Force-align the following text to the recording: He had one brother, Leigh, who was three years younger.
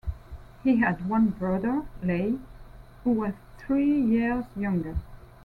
He 0.63 0.77
had 0.77 1.07
one 1.07 1.27
brother, 1.29 1.85
Leigh, 2.01 2.39
who 3.03 3.11
was 3.11 3.33
three 3.59 4.01
years 4.01 4.45
younger. 4.55 4.97